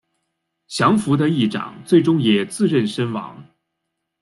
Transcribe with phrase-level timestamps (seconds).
[0.65, 3.45] 降伏的义长最终也自刃身亡。